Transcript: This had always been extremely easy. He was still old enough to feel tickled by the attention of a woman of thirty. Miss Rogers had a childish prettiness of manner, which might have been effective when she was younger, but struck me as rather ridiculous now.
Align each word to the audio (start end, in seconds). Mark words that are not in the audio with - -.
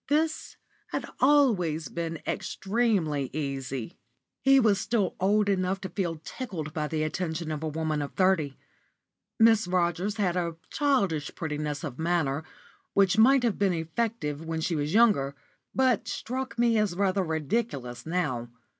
This 0.07 0.55
had 0.87 1.05
always 1.19 1.87
been 1.87 2.23
extremely 2.25 3.29
easy. 3.33 3.99
He 4.41 4.59
was 4.59 4.79
still 4.81 5.15
old 5.19 5.47
enough 5.47 5.79
to 5.81 5.89
feel 5.89 6.19
tickled 6.25 6.73
by 6.73 6.87
the 6.87 7.03
attention 7.03 7.51
of 7.51 7.61
a 7.61 7.67
woman 7.67 8.01
of 8.01 8.13
thirty. 8.15 8.57
Miss 9.37 9.67
Rogers 9.67 10.15
had 10.15 10.35
a 10.35 10.55
childish 10.71 11.35
prettiness 11.35 11.83
of 11.83 11.99
manner, 11.99 12.43
which 12.95 13.19
might 13.19 13.43
have 13.43 13.59
been 13.59 13.73
effective 13.73 14.43
when 14.43 14.59
she 14.59 14.75
was 14.75 14.91
younger, 14.95 15.35
but 15.75 16.07
struck 16.07 16.57
me 16.57 16.79
as 16.79 16.95
rather 16.95 17.21
ridiculous 17.23 18.03
now. 18.03 18.49